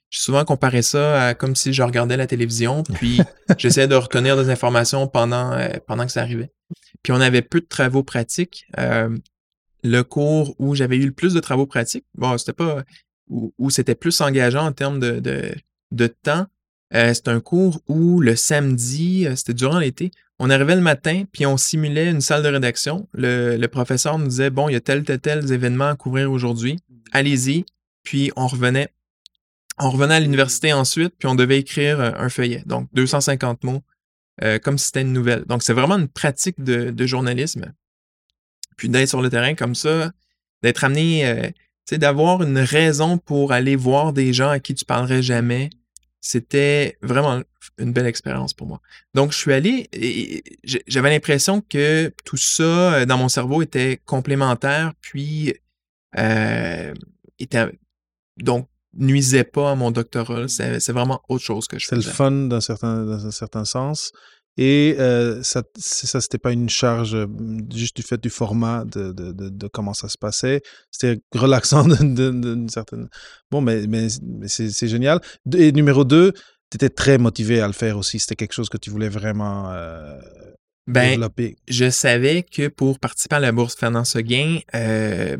[0.09, 3.19] J'ai souvent comparé ça à comme si je regardais la télévision, puis
[3.57, 6.51] j'essayais de retenir des informations pendant, euh, pendant que ça arrivait.
[7.03, 8.65] Puis on avait peu de travaux pratiques.
[8.77, 9.15] Euh,
[9.83, 12.83] le cours où j'avais eu le plus de travaux pratiques, bon, c'était pas
[13.29, 15.53] où, c'était plus engageant en termes de, de,
[15.91, 16.47] de temps.
[16.95, 21.45] Euh, c'est un cours où le samedi, c'était durant l'été, on arrivait le matin, puis
[21.45, 23.09] on simulait une salle de rédaction.
[23.13, 26.77] Le, professeur nous disait, bon, il y a tel, tel, tel événement à couvrir aujourd'hui.
[27.11, 27.65] Allez-y.
[28.03, 28.89] Puis on revenait.
[29.79, 32.63] On revenait à l'université ensuite, puis on devait écrire euh, un feuillet.
[32.65, 33.81] Donc, 250 mots,
[34.43, 35.45] euh, comme si c'était une nouvelle.
[35.45, 37.73] Donc, c'est vraiment une pratique de, journalisme.
[38.77, 40.11] Puis d'être sur le terrain comme ça,
[40.63, 41.53] d'être amené, euh, tu
[41.91, 45.69] sais, d'avoir une raison pour aller voir des gens à qui tu parlerais jamais,
[46.21, 47.41] c'était vraiment
[47.77, 48.81] une belle expérience pour moi.
[49.13, 50.43] Donc, je suis allé et
[50.87, 55.53] j'avais l'impression que tout ça euh, dans mon cerveau était complémentaire, puis
[56.17, 56.93] euh,
[57.39, 57.65] était,
[58.37, 60.47] donc nuisait pas à mon doctorat.
[60.47, 62.01] C'est vraiment autre chose que je faisais.
[62.01, 64.11] C'est le fun dans certain, dans un certain sens.
[64.57, 67.27] Et euh, ça, ça c'était pas une charge euh,
[67.73, 70.61] juste du fait du format, de, de, de, comment ça se passait.
[70.91, 73.07] C'était relaxant d'une certaine.
[73.51, 74.07] Bon, mais, mais,
[74.47, 75.21] c'est génial.
[75.55, 76.33] Et numéro deux,
[76.69, 78.19] tu étais très motivé à le faire aussi.
[78.19, 80.19] C'était quelque chose que tu voulais vraiment euh,
[80.87, 81.55] ben, développer.
[81.67, 85.37] Je savais que pour participer à la bourse Fernand Seguin, euh,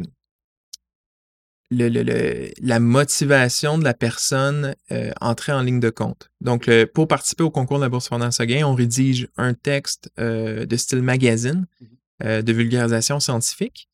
[1.72, 6.32] le, la motivation de la personne euh, entrait en ligne de compte.
[6.42, 10.66] Donc, pour participer au concours de la Bourse Fernand Seguin, on rédige un texte euh,
[10.66, 11.86] de style magazine mmh
[12.22, 13.88] euh, de vulgarisation scientifique,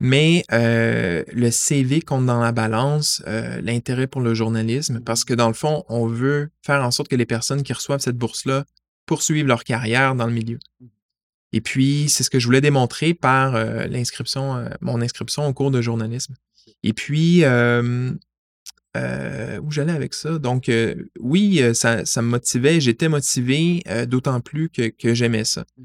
[0.00, 3.22] mais le CV compte dans la balance
[3.62, 7.14] l'intérêt pour le journalisme parce que dans le fond, on veut faire en sorte que
[7.14, 8.64] les personnes qui reçoivent cette bourse-là
[9.06, 10.58] poursuivent leur carrière dans le milieu.
[10.80, 10.86] Mmh
[11.52, 13.52] Et puis, c'est ce que je voulais démontrer par
[13.86, 16.34] l'inscription, mon inscription au cours de journalisme.
[16.82, 18.18] Et puis, où
[19.70, 20.38] j'allais avec ça?
[20.38, 20.70] Donc,
[21.18, 25.64] oui, ça, ça me motivait, j'étais motivé, d'autant plus que, que j'aimais ça.
[25.76, 25.84] Mmh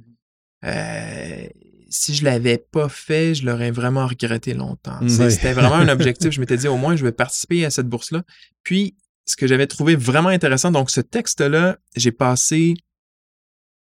[1.90, 5.00] si je l'avais pas fait, je l'aurais vraiment regretté longtemps.
[5.08, 6.32] C'était vraiment un objectif.
[6.32, 8.24] Je m'étais dit, au moins, je vais participer à cette bourse-là.
[8.64, 8.96] Puis,
[9.26, 12.76] ce que j'avais trouvé vraiment intéressant, donc ce texte-là, j'ai passé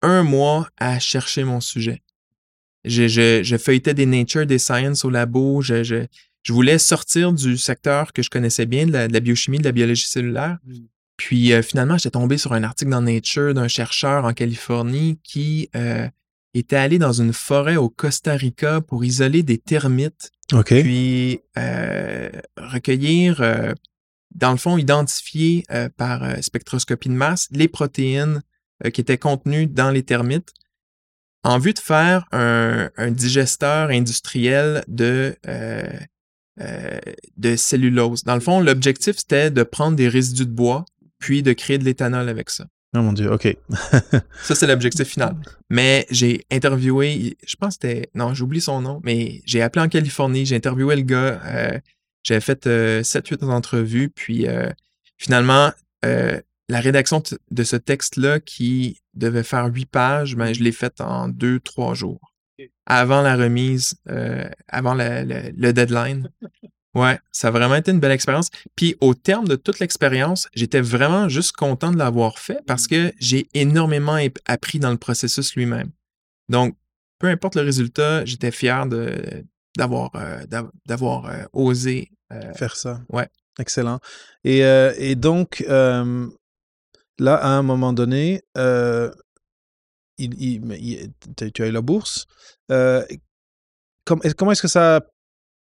[0.02, 2.02] un mois à chercher mon sujet.
[2.86, 5.62] Je, je, je feuilletais des Nature, des Science au labo.
[5.62, 6.06] Je, je,
[6.44, 10.08] je, voulais sortir du secteur que je connaissais bien, de la, biochimie, de la biologie
[10.08, 10.58] cellulaire.
[10.66, 10.74] Mmh.
[11.20, 15.70] Puis euh, finalement, j'étais tombé sur un article dans Nature d'un chercheur en Californie qui
[15.76, 16.08] euh,
[16.54, 20.32] était allé dans une forêt au Costa Rica pour isoler des termites.
[20.82, 23.44] Puis euh, recueillir,
[24.34, 25.66] dans le fond, identifier
[25.98, 28.42] par spectroscopie de masse les protéines
[28.94, 30.54] qui était contenu dans les termites
[31.44, 35.38] en vue de faire un, digesteur industriel de,
[36.62, 38.24] euh, euh, de cellulose.
[38.24, 40.86] Dans le fond, l'objectif, c'était de prendre des résidus de bois,
[41.18, 42.66] puis de créer de l'éthanol avec ça.
[42.96, 43.56] Oh mon Dieu, OK.
[44.44, 45.36] ça, c'est l'objectif final.
[45.70, 49.90] Mais j'ai interviewé, je pense que c'était, non, j'oublie son nom, mais j'ai appelé en
[49.90, 51.80] Californie, j'ai interviewé le gars, euh,
[52.24, 54.46] j'avais fait 7-8 entrevues, puis
[55.18, 55.72] finalement,
[56.04, 61.28] la rédaction de ce texte-là qui devait faire huit pages, ben, je l'ai faite en
[61.30, 62.34] deux, trois jours.
[62.90, 66.30] Avant la remise, euh, avant le deadline.
[66.96, 68.50] Ouais, ça a vraiment été une belle expérience.
[68.76, 73.14] Puis au terme de toute l'expérience, j'étais vraiment juste content de l'avoir fait parce que
[73.20, 75.92] j'ai énormément appris dans le processus lui-même.
[76.50, 76.76] Donc,
[77.20, 79.46] peu importe le résultat, j'étais fier de
[79.78, 80.44] d'avoir euh,
[80.88, 82.12] d'avoir euh, osé
[82.56, 83.02] faire ça.
[83.10, 83.28] Ouais.
[83.60, 84.00] Excellent.
[84.44, 85.64] Et, et donc,
[87.20, 89.12] là, à un moment donné, euh,
[90.28, 92.26] tu as eu la bourse.
[92.72, 93.06] Euh,
[94.06, 95.02] comment est-ce que ça a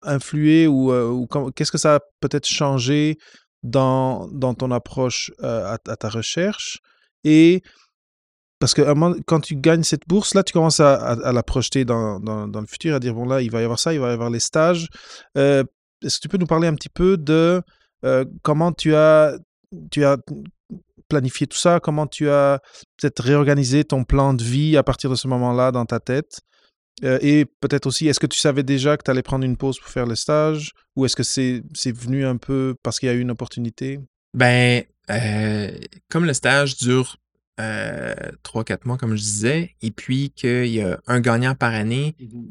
[0.03, 3.19] influé ou, euh, qu'est-ce que ça a peut-être changé
[3.63, 6.79] dans, ton approche à, ta recherche?
[7.25, 7.63] Et
[8.61, 8.83] parce que
[9.23, 13.01] quand tu gagnes cette bourse, là, tu commences à, la projeter dans, le futur, à
[13.01, 14.89] dire, bon, là, il va y avoir ça, il va y avoir les stages.
[15.35, 15.65] Est-ce
[16.17, 17.63] que tu peux nous parler un petit peu de
[18.43, 19.37] comment tu as
[21.09, 21.81] planifié tout ça?
[21.81, 22.61] Comment tu as
[22.97, 26.41] peut-être réorganisé ton plan de vie à partir de ce moment-là dans ta tête?
[27.05, 29.79] Euh, Et peut-être aussi, est-ce que tu savais déjà que tu allais prendre une pause
[29.79, 33.15] pour faire le stage Ou est-ce que c'est venu un peu parce qu'il y a
[33.15, 34.01] eu une opportunité?
[34.35, 35.71] Ben, euh,
[36.11, 37.17] comme le stage dure
[37.61, 42.15] euh, 3-4 mois, comme je disais, et puis qu'il y a un gagnant par année,
[42.21, 42.47] mmh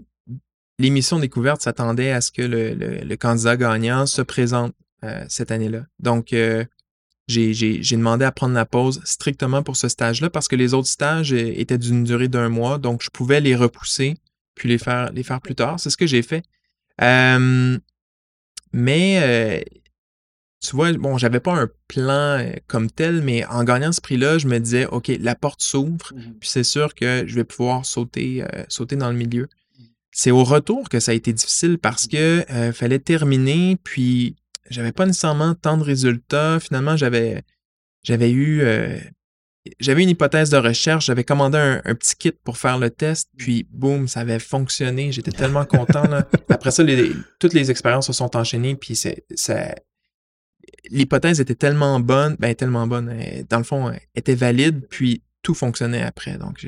[0.80, 5.86] l'émission découverte s'attendait à ce que le, le, candidat gagnant se présente euh, cette année-là.
[6.00, 6.34] Donc,
[7.27, 11.33] j'ai demandé à prendre la pause strictement pour ce stage-là parce que les autres stages
[11.33, 14.15] étaient d'une durée d'un mois, donc je pouvais les repousser
[14.57, 15.79] puis les faire, les faire plus tard.
[15.79, 16.43] C'est ce que j'ai fait.
[16.99, 17.79] mais
[18.73, 19.61] euh,
[20.59, 24.39] tu vois, bon, j'avais pas un plan euh, comme tel, mais en gagnant ce prix-là,
[24.39, 27.85] je me disais, OK, la porte s'ouvre, mmh puis c'est sûr que je vais pouvoir
[27.85, 29.43] sauter, euh, sauter dans le milieu.
[29.43, 29.83] Mmh.
[30.11, 34.35] C'est au retour que ça a été difficile parce que fallait terminer, puis
[34.69, 36.60] j'avais pas nécessairement tant de résultats.
[36.60, 37.43] Finalement, j'avais
[38.03, 38.97] j'avais eu euh,
[39.80, 43.67] j'avais une hypothèse de recherche, j'avais commandé un, petit kit pour faire le test, puis
[43.69, 45.12] boum, ça avait fonctionné.
[45.12, 46.03] J'étais tellement content.
[46.49, 46.84] Après ça,
[47.39, 49.25] toutes les expériences se sont enchaînées, puis c'est
[50.89, 53.13] l'hypothèse était tellement bonne, ben tellement bonne,
[53.49, 56.38] dans le fond, elle était valide, puis tout fonctionnait après.
[56.38, 56.65] Donc,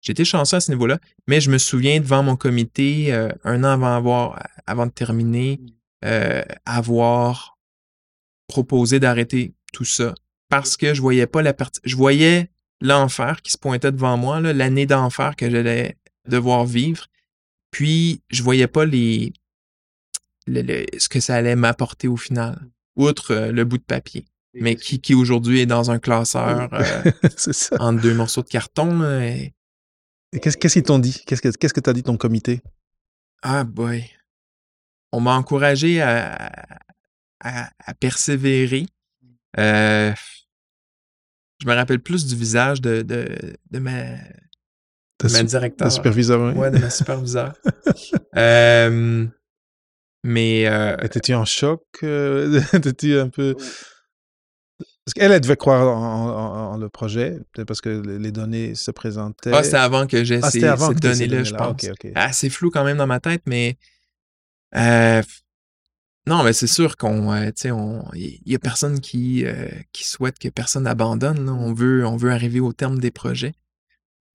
[0.00, 3.68] j'étais chanceux à ce niveau-là, mais je me souviens devant mon comité, euh, un an
[3.68, 5.60] avant, avoir, avant de terminer,
[6.04, 7.58] euh, avoir
[8.48, 10.14] proposé d'arrêter tout ça
[10.48, 11.80] parce que je voyais pas la partie.
[11.84, 15.96] Je voyais l'enfer qui se pointait devant moi, l'année d'enfer que j'allais
[16.28, 17.06] devoir vivre.
[17.70, 19.32] Puis je voyais pas les,
[20.46, 22.58] ce que ça allait m'apporter au final,
[22.94, 24.24] outre euh, le bout de papier.
[24.58, 27.10] Mais qui, qui aujourd'hui est dans un classeur euh,
[27.78, 29.02] entre deux morceaux de carton.
[29.20, 29.52] et...
[30.40, 31.22] qu'est-ce qu'ils t'ont dit?
[31.26, 32.62] Qu'est-ce que qu'est-ce que t'as dit ton comité?
[33.42, 34.04] Ah boy
[35.16, 36.36] on m'a encouragé à,
[38.00, 38.86] persévérer.
[39.58, 40.12] Euh,
[41.60, 44.16] je me rappelle plus du visage de, de, ma,
[45.22, 45.88] de directeur.
[45.88, 46.52] De superviseur, oui.
[46.58, 47.54] Ouais, de ma superviseur.
[48.36, 49.26] euh,
[50.22, 50.66] mais.
[50.66, 51.82] Euh, Étais-tu en choc?
[52.02, 53.54] Euh, étais-tu un peu.
[55.06, 59.52] Parce qu'elle, elle devait croire en, le projet, peut-être parce que les données se présentaient.
[59.54, 61.80] Ah, c'était avant que j'ai ah, ces, données-là, je pense.
[62.14, 63.78] Ah, c'est flou quand même dans ma tête, mais
[64.76, 65.22] euh,
[66.26, 67.68] non, mais c'est sûr qu'on, euh, tu
[68.14, 71.48] il y a personne qui, euh, qui souhaite que personne abandonne.
[71.48, 73.54] On veut, on veut arriver au terme des projets.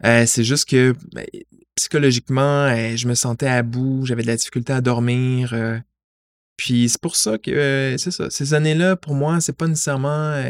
[0.03, 1.25] C'est juste que ben,
[1.75, 5.53] psychologiquement, je me sentais à bout, j'avais de la difficulté à dormir.
[6.57, 8.29] puis c'est pour ça que c'est ça.
[8.31, 10.41] Ces années-là, pour moi, c'est pas nécessairement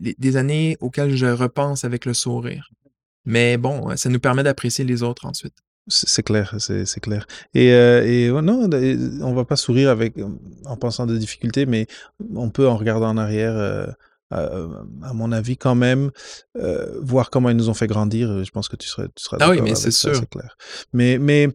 [0.00, 2.70] des, années auxquelles je repense avec le sourire.
[3.26, 5.65] Mais bon, ça nous permet d'apprécier les autres ensuite.
[5.88, 7.26] C'est clair, c'est clair.
[7.54, 8.68] Et, euh, et ouais, non,
[9.22, 10.26] on va pas sourire avec, euh,
[10.64, 11.86] en pensant de difficultés, mais
[12.34, 13.86] on peut, en regardant en arrière, euh,
[14.30, 14.48] à,
[15.04, 16.10] à mon avis, quand même,
[16.56, 18.42] euh, voir comment ils nous ont fait grandir.
[18.44, 20.16] Je pense que tu serais, tu seras Ah oui, mais c'est sûr.
[20.16, 20.56] c'est clair.
[20.92, 21.48] Mais, mais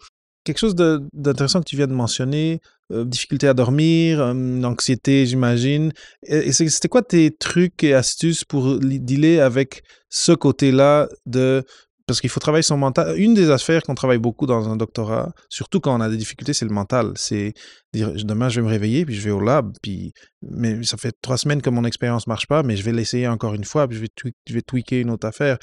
[0.46, 5.92] quelque chose d'intéressant que tu viens de mentionner, euh, difficulté à dormir, euh, anxiété, j'imagine.
[6.26, 11.64] Et, et c'était quoi tes trucs et astuces pour dealer avec ce côté-là de
[12.12, 13.18] parce qu'il faut travailler son mental.
[13.18, 16.52] Une des affaires qu'on travaille beaucoup dans un doctorat, surtout quand on a des difficultés,
[16.52, 17.14] c'est le mental.
[17.16, 17.54] C'est
[17.94, 21.14] dire demain je vais me réveiller puis je vais au lab puis mais ça fait
[21.22, 23.98] trois semaines que mon expérience marche pas, mais je vais l'essayer encore une fois puis
[24.46, 25.58] je vais tweaker une autre affaire.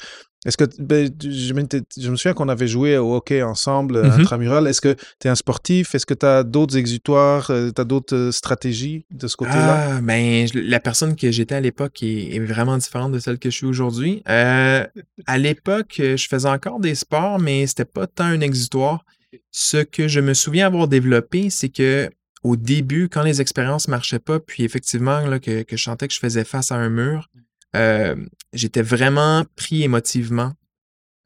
[0.45, 4.21] Est-ce que ben, je, me souviens qu'on avait joué au hockey ensemble euh, Mhm.
[4.21, 4.67] intramural.
[4.67, 5.95] Est-ce que tu es un sportif?
[5.95, 9.95] Est-ce que tu as d'autres exutoires Tu as d'autres euh, stratégies de ce côté-là?
[9.97, 13.49] Ah, ben, la personne que j'étais à l'époque est, est vraiment différente de celle que
[13.49, 14.23] je suis aujourd'hui.
[14.29, 14.85] Euh,
[15.27, 19.03] à l'époque, euh, je faisais encore des sports, mais c'était pas tant un exutoire.
[19.51, 22.09] Ce que je me souviens avoir développé, c'est que
[22.43, 26.13] au début, quand les expériences marchaient pas, puis effectivement, là, que, que je sentais que
[26.13, 27.29] je faisais face à un mur,
[27.75, 28.15] euh,
[28.53, 30.53] j'étais vraiment pris émotivement.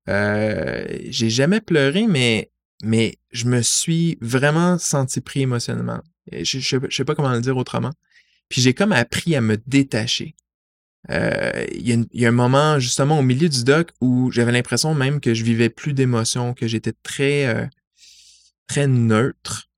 [0.10, 2.52] Euh, j'ai jamais pleuré, mais,
[2.84, 6.02] mais je me suis vraiment senti pris émotionnellement.
[6.32, 7.92] Je, je sais pas comment le dire autrement.
[8.50, 10.36] Puis j'ai comme appris à me détacher.
[11.10, 14.94] Euh, Il y, y a un moment justement au milieu du doc où j'avais l'impression
[14.94, 17.70] même que je vivais plus d'émotions, que j'étais très
[18.68, 19.70] très neutre.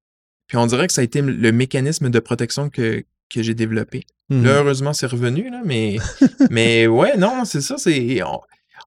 [0.48, 4.04] Puis on dirait que ça a été le mécanisme de protection que, que j'ai développé.
[4.44, 5.98] Là, heureusement, c'est revenu, là, mais,
[6.50, 8.22] mais ouais, non, c'est ça, c'est.
[8.24, 8.40] On,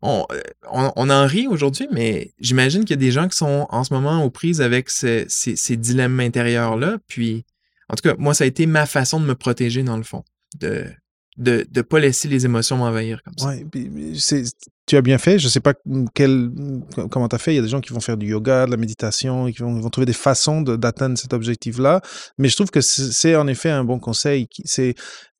[0.03, 3.37] on, euh, on- on en rit aujourd'hui, mais j'imagine qu'il y a des gens qui
[3.37, 6.98] sont en ce moment aux prises avec ce- ces, ces dilemmes intérieurs-là.
[7.07, 7.44] Puis,
[7.88, 10.24] en tout cas, moi, ça a été ma façon de me protéger, dans le fond.
[10.59, 10.85] De
[11.37, 13.46] de ne pas laisser les émotions m'envahir comme ça.
[13.46, 14.42] Ouais, puis, c'est-
[14.88, 15.38] tu as bien fait.
[15.38, 15.74] Je sais pas
[16.14, 16.51] quel,
[17.11, 17.53] comment tu as fait.
[17.53, 19.61] Il y a des gens qui vont faire du yoga, de la méditation, et qui
[19.62, 22.01] vont, vont trouver des façons de- d'atteindre cet objectif-là.
[22.38, 24.48] Mais je trouve que c'est en effet un bon conseil.
[24.64, 24.94] C'est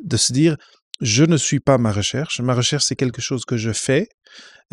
[0.05, 0.57] de se dire,
[1.01, 2.41] je ne suis pas ma recherche.
[2.41, 4.09] Ma recherche, c'est quelque chose que je fais.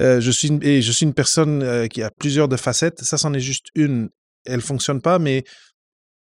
[0.02, 3.02] Euh, je suis une, et je suis une personne euh, qui a plusieurs de facettes.
[3.02, 4.10] Ça, c'en est juste une.
[4.46, 5.44] Elle fonctionne pas, mais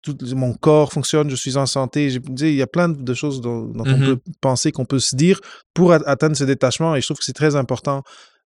[0.03, 2.12] tout mon corps fonctionne, je suis en santé.
[2.12, 2.19] Sais,
[2.51, 4.05] Il y a plein de choses dont, dont on Mhm.
[4.05, 5.39] peut penser, qu'on peut se dire
[5.73, 6.95] pour atteindre ce détachement.
[6.95, 8.03] Et je trouve que c'est très important.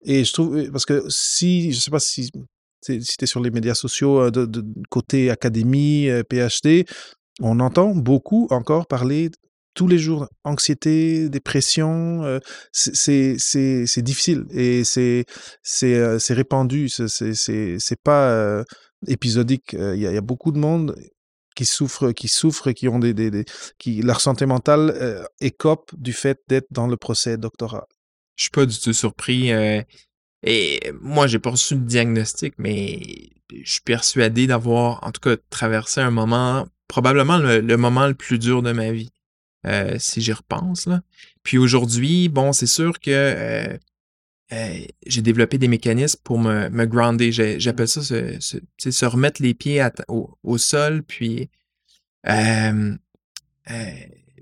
[0.05, 2.31] Et je trouve, parce que si, je sais pas si,
[2.83, 6.85] si tu es sur les médias sociaux euh, de, côté académie, euh, PhD,
[7.41, 9.31] on entend beaucoup encore parler
[9.75, 12.23] tous les jours anxiété, dépression.
[12.25, 12.39] euh,
[12.73, 15.25] c'est- difficile et c'est
[15.83, 16.89] euh, répandu.
[16.89, 17.35] C'est-
[17.79, 18.63] C'est pas
[19.09, 19.73] épisodique.
[19.73, 20.95] Il y, a- beaucoup de monde
[21.57, 23.45] qui souffrent, qui souffrent, qui ont des, des, des-
[23.79, 27.87] qui leur santé mentale écope du fait d'être dans le procès doctorat.
[28.37, 29.53] Je suis pas du tout surpris.
[29.53, 29.83] euh,
[30.43, 35.37] et moi, j'ai pas reçu de diagnostic, mais je suis persuadé d'avoir, en tout cas,
[35.51, 39.11] traversé un moment, probablement le, moment le plus dur de ma vie,
[39.67, 40.89] euh, si j'y repense.
[41.43, 43.11] Puis aujourd'hui, bon, c'est sûr que
[44.53, 47.33] euh, j'ai développé des mécanismes pour me, me grounder.
[47.33, 51.49] J'appelle ça se, remettre les pieds au, sol, puis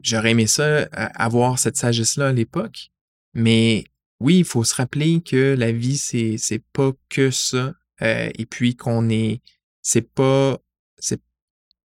[0.03, 2.92] j'aurais aimé ça, avoir cette sagesse-là à l'époque.
[3.35, 3.85] Mais
[4.21, 7.75] oui, il faut se rappeler que la vie, c'est, c'est pas que ça.
[8.03, 9.41] euh, et puis qu'on est.
[9.83, 10.59] C'est pas.
[10.99, 11.21] C'est,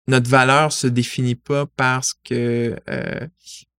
[0.07, 2.75] notre valeur se définit pas parce que.
[2.89, 3.27] euh,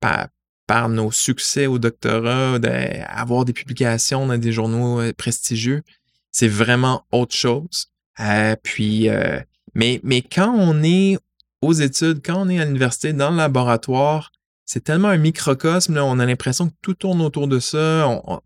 [0.00, 0.28] par,
[0.66, 5.82] par nos succès au doctorat, d'avoir des publications dans des journaux euh, prestigieux.
[6.30, 7.88] C'est vraiment autre chose.
[8.20, 9.40] Euh, puis, euh,
[9.74, 11.18] mais, mais quand on est
[11.60, 14.31] aux études, quand on est à l'université, dans le laboratoire,
[14.64, 18.06] c'est tellement un microcosme, là, on a l'impression que tout tourne autour de ça.
[18.08, 18.40] On, on-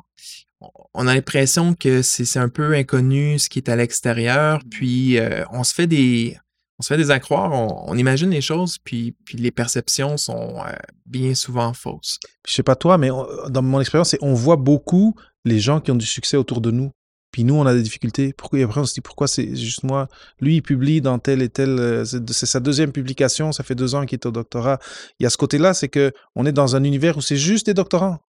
[0.94, 5.18] on a l'impression que c'est c'est un peu inconnu ce qui est à l'extérieur, puis
[5.18, 6.38] euh, on se fait des
[6.78, 10.58] on se fait des accroires, on, on imagine les choses, puis, puis les perceptions sont
[10.66, 10.72] euh,
[11.06, 12.18] bien souvent fausses.
[12.46, 13.08] Je sais pas toi, mais
[13.48, 15.14] dans mon expérience, on voit beaucoup
[15.46, 16.90] les gens qui ont du succès autour de nous.
[17.36, 18.32] Puis nous, on a des difficultés.
[18.32, 20.08] Pourquoi, et après, on se dit pourquoi c'est juste moi?
[20.40, 21.68] Lui, il publie dans tel et tel.
[21.78, 23.52] euh, C'est sa deuxième publication.
[23.52, 24.78] Ça fait deux ans qu'il est au doctorat.
[25.20, 27.66] Il y a ce côté-là, c'est que on est dans un univers où c'est juste
[27.66, 28.20] des doctorants.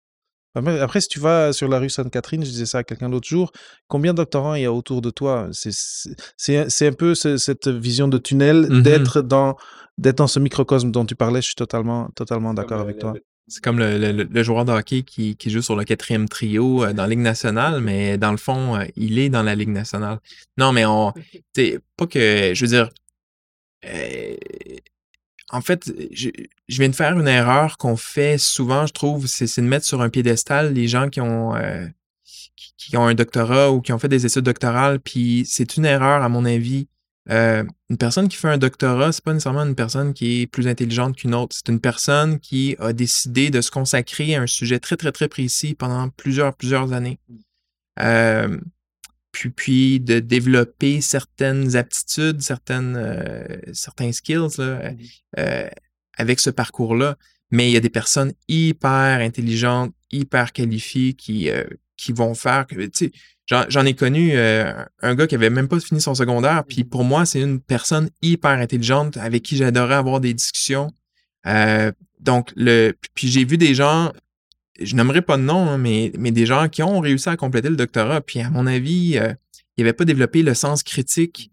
[0.56, 3.52] Après, si tu vas sur la rue Sainte-Catherine, je disais ça à quelqu'un l'autre jour,
[3.86, 5.48] combien de doctorants il y a autour de toi?
[5.52, 8.82] C'est- un peu ce- cette vision de tunnel Mhm.
[8.82, 9.54] d'être dans,
[9.98, 11.42] dans ce microcosme dont tu parlais.
[11.42, 13.12] Je suis totalement, totalement d'accord avec toi.
[13.48, 17.10] C'est comme le, joueur de hockey qui, joue sur le quatrième trio euh, dans la
[17.10, 20.18] Ligue nationale, mais dans le fond, euh, il est dans la Ligue nationale.
[20.58, 21.12] Non, mais on.
[21.96, 22.52] Pas que.
[22.54, 22.90] Je veux dire.
[23.84, 24.34] Euh,
[25.50, 26.30] en fait, je,
[26.68, 30.08] viens de faire une erreur qu'on fait souvent, je trouve, c'est de mettre sur un
[30.08, 31.52] piédestal les gens qui ont,
[32.76, 34.98] qui, ont un doctorat ou qui ont fait des études doctorales.
[34.98, 36.88] Puis c'est une erreur, à mon avis,
[37.30, 40.68] euh, une personne qui fait un doctorat, c'est pas nécessairement une personne qui est plus
[40.68, 41.56] intelligente qu'une autre.
[41.56, 45.28] C'est une personne qui a décidé de se consacrer à un sujet très, très, très
[45.28, 47.18] précis pendant plusieurs, plusieurs années.
[48.00, 48.58] Euh,
[49.32, 54.92] puis, puis de développer certaines aptitudes, certaines, euh, certains skills là,
[56.16, 57.16] avec ce parcours-là.
[57.50, 61.50] Mais il y a des personnes hyper intelligentes, hyper qualifiées qui,
[61.96, 63.12] qui vont faire que, tu sais,
[63.48, 64.72] J'en ai connu euh,
[65.02, 68.10] un gars qui avait même pas fini son secondaire, puis pour moi, c'est une personne
[68.20, 70.92] hyper intelligente avec qui j'adorais avoir des discussions.
[71.46, 74.12] Euh, donc, le, puis j'ai vu des gens,
[74.80, 77.68] je n'aimerais pas de nom, hein, mais, mais des gens qui ont réussi à compléter
[77.68, 79.32] le doctorat, puis à mon avis, euh,
[79.76, 81.52] ils n'avaient pas développé le sens critique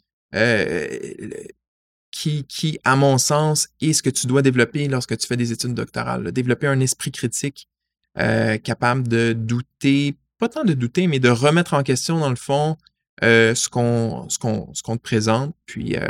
[2.09, 5.51] qui, qui, à mon sens, est ce que tu dois développer lorsque tu fais des
[5.51, 6.31] études doctorales.
[6.31, 7.67] Développer un esprit critique
[8.15, 12.75] capable de douter pas tant de douter, mais de remettre en question, dans le fond,
[13.23, 15.55] euh, ce qu'on ce qu'on te présente.
[15.65, 16.05] Puis, euh,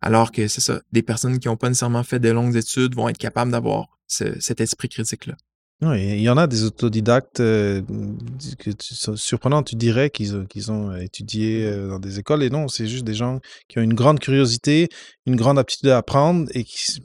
[0.00, 3.08] alors que c'est ça, des personnes qui n'ont pas nécessairement fait de longues études vont
[3.08, 5.34] être capables d'avoir cet esprit critique-là.
[5.82, 7.80] Oui, il y en a des autodidactes euh,
[9.14, 9.62] surprenants.
[9.62, 13.38] Tu dirais qu'ils qu'ils ont étudié dans des écoles et non, c'est juste des gens
[13.68, 14.88] qui ont une grande curiosité,
[15.26, 17.00] une grande aptitude à apprendre et qui,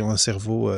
[0.00, 0.70] ont un cerveau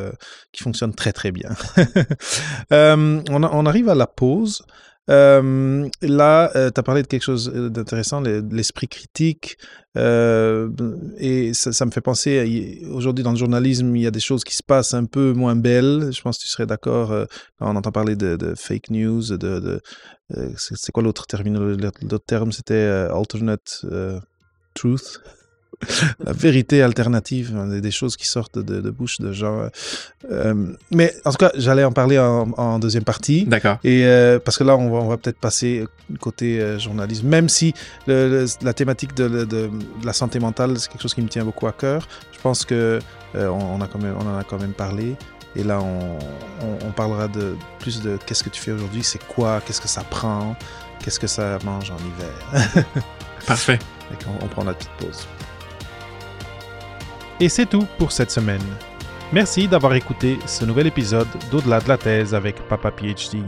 [0.53, 1.51] qui fonctionne très très bien.
[2.71, 4.63] on, arrive à la pause.
[5.11, 9.59] Euh, là, euh, tu as parlé de quelque chose euh, d'intéressant, l'esprit critique.
[9.97, 14.55] et ça, me fait penser, aujourd'hui dans le journalisme, il y a des choses qui
[14.57, 16.11] se passent un peu moins belles.
[16.13, 17.11] Je pense que tu serais d'accord
[17.59, 19.81] quand on entend parler de, fake news, de,
[20.57, 23.85] c'est quoi l'autre terme L'autre terme, c'était alternate
[24.75, 25.21] truth
[26.25, 29.69] la vérité alternative, hein, des choses qui sortent de, bouche de gens.
[30.31, 30.55] Euh,
[30.91, 33.45] mais en tout cas, j'allais en parler en, deuxième partie.
[33.45, 33.79] D'accord.
[33.85, 35.85] Et euh, parce que là, on va, on va peut-être passer
[36.21, 37.75] côté euh, journalisme, même si
[38.07, 39.71] la thématique de, de,
[40.05, 42.07] la santé mentale, c'est quelque chose qui me tient beaucoup à cœur.
[42.33, 42.99] Je pense que
[43.35, 45.17] on, a quand même, on en a quand même parlé.
[45.57, 46.19] Et là, on,
[46.85, 50.03] on parlera de plus de qu'est-ce que tu fais aujourd'hui, c'est quoi, qu'est-ce que ça
[50.03, 50.57] prend,
[51.01, 52.85] qu'est-ce que ça mange en hiver.
[53.47, 53.79] Parfait.
[54.41, 55.27] on prend la petite pause.
[57.41, 58.63] Et c'est tout pour cette semaine.
[59.33, 63.43] Merci d'avoir écouté ce nouvel épisode d'Au-delà de la thèse avec Papa PhD.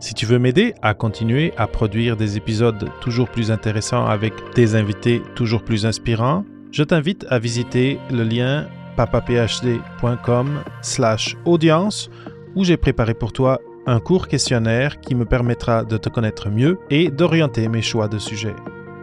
[0.00, 4.74] Si tu veux m'aider à continuer à produire des épisodes toujours plus intéressants avec des
[4.74, 12.10] invités toujours plus inspirants, je t'invite à visiter le lien papaphd.com slash audience
[12.54, 16.78] où j'ai préparé pour toi un court questionnaire qui me permettra de te connaître mieux
[16.90, 18.56] et d'orienter mes choix de sujets.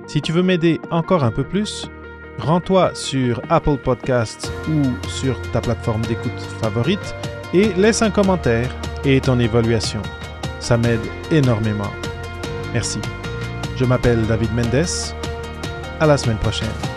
[0.05, 1.89] Si tu veux m'aider encore un peu plus,
[2.39, 7.15] rends-toi sur Apple Podcasts ou sur ta plateforme d'écoute favorite
[7.53, 8.69] et laisse un commentaire
[9.05, 10.01] et ton évaluation.
[10.59, 10.99] Ça m'aide
[11.31, 11.91] énormément.
[12.73, 12.99] Merci.
[13.75, 14.85] Je m'appelle David Mendes.
[15.99, 16.96] À la semaine prochaine.